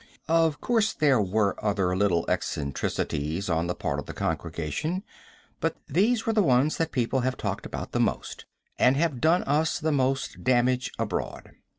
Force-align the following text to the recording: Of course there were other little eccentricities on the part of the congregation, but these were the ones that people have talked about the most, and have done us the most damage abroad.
Of 0.27 0.61
course 0.61 0.93
there 0.93 1.21
were 1.21 1.63
other 1.63 1.95
little 1.95 2.25
eccentricities 2.27 3.49
on 3.51 3.67
the 3.67 3.75
part 3.75 3.99
of 3.99 4.07
the 4.07 4.13
congregation, 4.15 5.03
but 5.59 5.77
these 5.87 6.25
were 6.25 6.33
the 6.33 6.41
ones 6.41 6.77
that 6.77 6.91
people 6.91 7.19
have 7.19 7.37
talked 7.37 7.67
about 7.67 7.91
the 7.91 7.99
most, 7.99 8.45
and 8.79 8.97
have 8.97 9.21
done 9.21 9.43
us 9.43 9.79
the 9.79 9.91
most 9.91 10.43
damage 10.43 10.89
abroad. 10.97 11.51